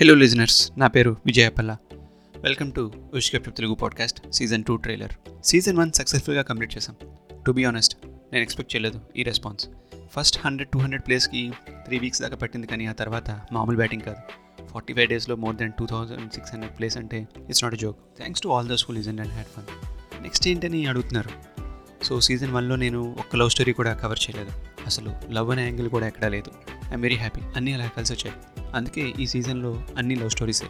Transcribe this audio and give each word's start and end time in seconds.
Hello 0.00 0.14
listeners 0.14 0.72
నా 0.78 0.86
పేరు 0.86 1.16
Vijayapalla 1.26 1.76
welcome 2.36 2.72
to 2.72 2.92
ఉష్కప్ 3.14 3.56
Telugu 3.56 3.74
podcast 3.74 4.32
season 4.32 4.64
two 4.64 4.76
trailer 4.76 5.10
season 5.44 5.76
one 5.76 5.92
సక్సెస్ఫుల్గా 5.92 6.42
complete 6.42 6.76
చేసాం 6.76 6.96
టు 7.46 7.52
బీ 7.52 7.64
ఆనెస్ట్ 7.64 7.96
నేను 8.06 8.42
ఎక్స్పెక్ట్ 8.42 8.76
చేయలేదు 8.76 9.00
ఈ 9.16 9.22
response 9.22 9.68
first 10.12 10.38
hundred 10.44 10.68
two 10.68 10.78
hundred 10.78 11.02
ప్లేస్కి 11.06 11.52
త్రీ 11.84 11.98
వీక్స్ 11.98 12.22
దాకా 12.22 12.36
పట్టింది 12.36 12.66
కానీ 12.66 12.86
ఆ 12.86 12.92
తర్వాత 12.92 13.40
మామూలు 13.52 13.76
బ్యాటింగ్ 13.76 14.02
కాదు. 14.02 14.16
ఫార్టీ 14.66 14.94
ఫైవ్ 14.94 15.08
డేస్లో 15.08 15.36
more 15.36 15.56
than 15.56 15.72
two 15.78 15.86
thousand 15.86 16.32
six 16.32 16.52
hundred 16.52 16.78
place 16.78 16.96
అంటే 16.96 17.28
it's 17.48 17.64
not 17.64 17.74
joke 17.74 17.96
thanks 18.16 18.42
to 18.42 18.48
all 18.48 18.68
the 18.68 18.74
school 18.74 18.98
listen 18.98 19.20
and 19.20 19.32
had 19.32 19.46
fun 19.46 19.64
next 20.22 20.48
ఏంటని 20.48 20.86
అడుగుతున్నారు? 20.86 21.30
సో 22.04 22.20
సీజన్ 22.20 22.52
వన్లో 22.52 22.76
నేను 22.76 23.16
ఒక్క 23.18 23.36
లవ్ 23.36 23.50
స్టోరీ 23.50 23.72
కూడా 23.72 23.94
కవర్ 23.94 24.18
చేయలేదు. 24.22 24.50
అసలు 24.86 25.12
లవ్ 25.30 25.50
అనే 25.50 25.62
యాంగిల్ 25.64 25.88
కూడా 25.88 26.06
ఎక్కడా 26.06 26.28
లేదు. 26.28 26.50
ఐఎమ్ 26.88 27.02
వెరీ 27.02 27.16
హ్యాపీ 27.16 27.40
అన్నీ 27.56 27.72
అలా 27.72 27.90
కలిసి 27.96 28.12
వచ్చాయి. 28.12 28.59
అందుకే 28.74 29.14
ఈ 29.20 29.26
సీజన్లో 29.26 29.82
అన్ని 29.98 30.14
లవ్ 30.14 30.30
స్టోరీసే. 30.30 30.66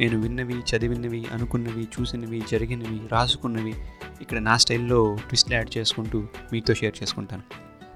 నేను 0.00 0.20
విన్నవి 0.20 0.54
చదివినవి 0.54 1.26
అనుకున్నవి 1.32 1.88
చూసినవి 2.00 2.42
జరిగినవి 2.50 3.00
రాసుకున్నవి 3.12 3.74
ఇక్కడ 4.20 4.38
నా 4.38 4.56
స్టైల్లో 4.56 5.14
ట్విస్ట్ 5.14 5.52
యాడ్ 5.52 5.78
చేసుకుంటూ 5.78 6.26
మీతో 6.52 6.74
షేర్ 6.74 7.02
చేసుకుంటాను. 7.02 7.42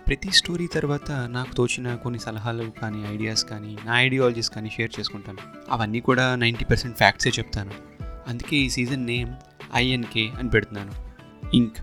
ప్రతి 0.08 0.30
స్టోరీ 0.30 0.66
తర్వాత 0.66 1.12
నాకు 1.12 1.54
తోచిన 1.54 1.94
కొన్ని 1.94 2.20
సలహాలు 2.20 2.72
కానీ 2.82 3.14
ఐడియాస్ 3.14 3.44
కానీ 3.44 3.76
నా 3.84 4.00
ఐడియాలజీస్ 4.00 4.50
కానీ 4.50 4.70
షేర్ 4.70 5.00
చేసుకుంటాను. 5.00 5.38
అవన్నీ 5.70 6.00
కూడా 6.00 6.34
నైంటీ 6.34 6.64
పర్సెంట్ 6.64 6.96
ఫ్యాక్ట్సే 6.96 7.30
చెప్తాను. 7.30 7.70
అందుకే 8.28 8.56
ఈ 8.56 8.70
సీజన్ 8.70 9.06
నేమ్ 9.06 9.30
ఐఎన్కే 9.74 10.30
అని 10.38 10.50
పెడుతున్నాను. 10.50 10.92
ఇంక్. 11.56 11.78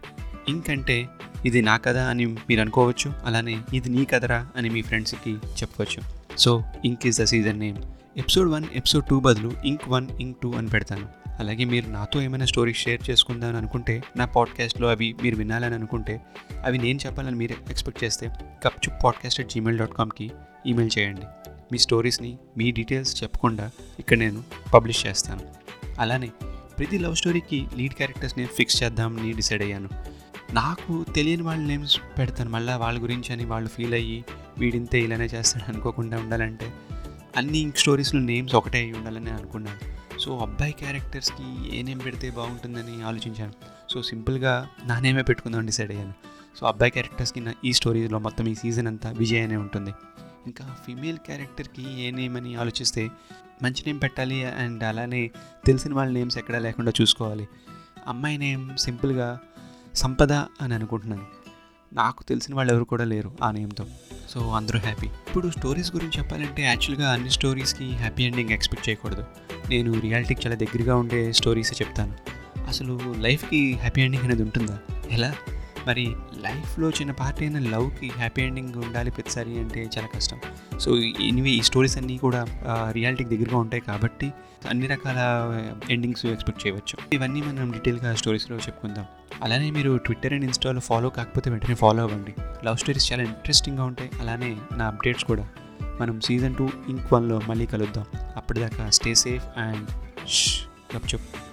ఇంక్ 0.50 0.70
అంటే 0.70 1.08
ఇది 1.46 1.62
నా 1.62 1.78
కథ 1.78 1.98
అని 1.98 2.26
మీరు 2.26 2.62
అనుకోవచ్చు. 2.62 3.14
అలానే 3.26 3.62
ఇది 3.74 3.90
నీ 3.90 4.06
కథరా 4.06 4.48
అని 4.56 4.70
మీ 4.70 4.82
ఫ్రెండ్స్కి 4.82 5.32
చెప్పవచ్చు 5.32 6.25
so 6.38 6.64
ink 6.86 7.08
is 7.08 7.22
the 7.22 7.24
season 7.24 7.60
name 7.60 7.78
episode 8.18 8.50
one 8.50 8.66
episode 8.74 9.06
two 9.06 9.20
బదులు 9.20 9.52
ఇంక్ 9.66 9.90
వన్ 9.90 10.08
ఇంక్ 10.22 10.38
టూ 10.42 10.54
అని 10.54 10.70
పెడతాను. 10.70 11.08
అలాగే 11.40 11.66
మీరు 11.66 11.90
నాతో 11.90 12.22
ఏమైనా 12.22 12.46
స్టోరీస్ 12.46 12.78
షేర్ 12.78 13.10
చేసుకుందామని 13.10 13.58
అనుకుంటే 13.58 14.04
నా 14.18 14.26
పాడ్కాస్ట్లో 14.26 14.90
అవి 14.90 15.16
మీరు 15.24 15.36
వినాలని 15.36 15.76
అనుకుంటే 15.76 16.22
అవి 16.64 16.78
నేను 16.78 17.00
చెప్పాలని 17.06 17.36
మీరు 17.36 17.56
ఎక్స్పెక్ట్ 17.70 18.04
చేస్తే 18.04 18.30
కప్చుప్ 18.64 19.04
పాడ్కాస్ట్ 19.04 19.40
అట్ 19.40 19.50
జీమెయిల్ 19.50 19.80
డాట్ 19.80 19.94
కామ్కి 19.94 20.32
ఈమెయిల్ 20.68 21.00
చేయండి. 21.00 21.22
మీ 21.72 21.78
స్టోరీస్ని 21.78 22.38
మీ 22.58 22.72
డీటెయిల్స్ 22.72 23.24
చెప్పకుండా 23.24 23.72
ఇక్కడ 24.00 24.18
నేను 24.18 24.44
పబ్లిష్ 24.74 25.08
చేస్తాను. 25.08 25.42
అలానే 26.00 26.28
ప్రతి 26.80 26.98
లవ్ 26.98 27.16
స్టోరీకి 27.16 27.68
లీడ్ 27.78 27.94
క్యారెక్టర్స్ని 27.94 28.46
ఫిక్స్ 28.46 28.84
చేద్దామని 28.84 29.34
డిసైడ్ 29.34 29.64
అయ్యాను. 29.64 29.90
నాకు 30.54 31.06
తెలియని 31.16 31.44
వాళ్ళ 31.44 31.64
నేమ్స్ 31.64 32.00
పెడతాను. 32.18 32.50
మళ్ళీ 32.50 32.74
వాళ్ళ 32.74 33.04
గురించి 33.04 33.34
అని 33.34 33.46
వాళ్ళు 33.46 33.70
ఫీల్ 33.70 33.94
అయ్యి 33.94 34.26
వీడింతే 34.58 35.02
ఇలానే 35.02 35.26
చేస్తాడు 35.26 35.72
అనుకోకుండా 35.72 36.18
ఉండాలంటే 36.18 36.74
అన్ని 37.38 37.72
స్టోరీస్లో 37.78 38.22
నేమ్స్ 38.22 38.56
ఒకటే 38.56 38.78
అయి 38.78 38.94
ఉండాలని 38.94 39.30
అనుకున్నాను. 39.30 39.96
సో 40.20 40.38
అబ్బాయి 40.38 40.72
క్యారెక్టర్స్కి 40.72 41.78
ఏ 41.80 41.82
నేమ్ 41.82 42.00
పెడితే 42.06 42.30
బాగుంటుందని 42.30 43.04
ఆలోచించాను. 43.04 43.54
సో 43.90 44.02
సింపుల్గా 44.02 44.70
నా 44.86 45.00
నేమే 45.00 45.22
పెట్టుకుందాం 45.22 45.66
డిసైడ్ 45.66 45.92
అయ్యాను. 45.92 46.14
సో 46.58 46.68
అబ్బాయి 46.68 46.92
క్యారెక్టర్స్కి 46.92 47.40
నా 47.40 47.54
ఈ 47.66 47.74
స్టోరీలో 47.74 48.20
మొత్తం 48.20 48.48
ఈ 48.48 48.56
సీజన్ 48.56 48.88
అంతా 48.88 49.12
విజయ్ 49.12 49.44
అనే 49.44 49.56
ఉంటుంది. 49.56 49.92
ఇంకా 50.46 50.78
ఫీమేల్ 50.86 51.18
క్యారెక్టర్కి 51.18 52.02
ఏ 52.02 52.12
నేమ్ 52.12 52.38
అని 52.38 52.56
ఆలోచిస్తే 52.56 53.10
మంచి 53.64 53.84
నేమ్ 53.88 54.02
పెట్టాలి 54.02 54.46
అండ్ 54.46 54.84
అలానే 54.84 55.32
తెలిసిన 55.66 55.94
వాళ్ళ 55.94 56.14
నేమ్స్ 56.14 56.38
ఎక్కడా 56.38 56.60
లేకుండా 56.60 56.92
చూసుకోవాలి. 57.02 57.48
అమ్మాయి 58.08 58.38
నేమ్ 58.38 58.78
సింపుల్గా 58.78 59.40
సంపద 59.96 60.34
అని 60.34 60.74
అనుకుంటున్నాను. 60.74 61.26
నాకు 61.94 62.24
తెలిసిన 62.24 62.56
వాళ్ళు 62.56 62.74
ఎవరు 62.74 62.84
కూడా 62.84 63.04
లేరు 63.04 63.32
ఆ 63.44 63.52
నేమ్తో. 63.52 63.86
సో 64.30 64.52
అందరూ 64.52 64.80
హ్యాపీ. 64.80 65.08
ఇప్పుడు 65.08 65.50
స్టోరీస్ 65.50 65.96
గురించి 65.96 66.20
చెప్పాలంటే 66.20 66.64
యాక్చువల్గా 66.64 67.12
అన్ని 67.12 67.30
స్టోరీస్కి 67.30 67.92
హ్యాపీ 67.92 68.24
ఎండింగ్ 68.24 68.50
ఎక్స్పెక్ట్ 68.50 68.90
చేయకూడదు. 68.90 69.24
నేను 69.70 70.00
రియాలిటీకి 70.00 70.42
చాలా 70.46 70.56
దగ్గరగా 70.56 70.96
ఉండే 70.96 71.32
స్టోరీసే 71.32 71.86
చెప్తాను. 71.86 72.16
అసలు 72.68 73.00
లైఫ్కి 73.18 73.74
హ్యాపీ 73.74 74.02
ఎండింగ్ 74.02 74.24
అనేది 74.24 74.44
ఉంటుందా? 74.44 74.80
ఎలా? 75.12 75.36
మరి 75.88 76.16
లైఫ్లో 76.42 76.90
చిన్న 76.90 77.12
పార్ట్ 77.12 77.42
అయిన 77.42 77.60
లవ్కి 77.60 78.08
హ్యాపీ 78.08 78.42
ఎండింగ్ 78.42 78.76
ఉండాలి 78.76 79.12
ప్రతిసారి 79.12 79.60
అంటే 79.60 79.90
చాలా 79.98 80.08
కష్టం. 80.16 80.40
సో 80.80 80.96
ఇనివి 80.98 81.52
ఈ 81.52 81.62
స్టోరీస్ 81.62 81.98
అన్నీ 81.98 82.18
కూడా 82.18 82.46
రియాలిటీకి 82.92 83.38
దగ్గరగా 83.38 83.58
ఉంటాయి 83.58 83.84
కాబట్టి 83.88 84.34
అన్ని 84.70 84.88
రకాల 84.88 85.20
ఎండింగ్స్ 85.90 86.26
ఎక్స్పెక్ట్ 86.26 86.68
చేయవచ్చు. 86.68 87.16
ఇవన్నీ 87.16 87.42
మనం 87.42 87.72
డీటెయిల్గా 87.72 88.16
స్టోరీస్లో 88.16 88.58
చెప్పుకుందాం. 88.58 89.06
అలానే 89.44 89.72
మీరు 89.72 89.98
ట్విట్టర్ 89.98 90.34
అండ్ 90.34 90.46
ఇన్స్టాలో 90.46 90.80
ఫాలో 90.80 91.10
కాకపోతే 91.10 91.50
వెంటనే 91.50 91.76
ఫాలో 91.76 92.04
అవ్వండి. 92.04 92.34
లవ్ 92.66 92.78
స్టోరీస్ 92.78 93.14
చాలా 93.14 93.24
ఇంట్రెస్టింగ్గా 93.24 93.84
ఉంటాయి. 93.84 94.10
అలానే 94.20 94.58
నా 94.78 94.88
అప్డేట్స్ 94.88 95.24
కూడా. 95.24 95.48
మనం 96.02 96.22
సీజన్ 96.22 96.56
టూ 96.56 96.70
ఇంక్ 96.90 97.14
వన్లో 97.14 97.42
మళ్ళీ 97.48 97.66
కలుద్దాం. 97.66 98.06
అప్పటిదాకా 98.36 98.90
స్టే 98.90 99.16
సేఫ్ 99.16 99.46
అండ్ 99.58 99.90
గప్ 100.96 101.14
చెప్పు 101.14 101.45